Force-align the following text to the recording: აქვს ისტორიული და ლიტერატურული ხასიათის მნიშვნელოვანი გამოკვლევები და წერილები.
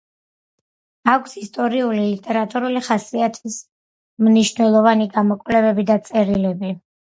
აქვს 1.11 1.35
ისტორიული 1.41 1.99
და 1.99 2.07
ლიტერატურული 2.13 2.81
ხასიათის 2.89 3.59
მნიშვნელოვანი 4.31 5.11
გამოკვლევები 5.21 5.89
და 5.95 6.01
წერილები. 6.11 6.77